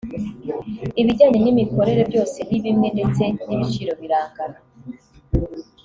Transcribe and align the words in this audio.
ibijyanye 1.01 1.37
n’imikorere 1.43 2.01
byose 2.09 2.37
ni 2.49 2.59
bimwe 2.63 2.87
ndetse 2.95 3.23
n’ibiciro 3.49 3.91
birangana 4.01 4.59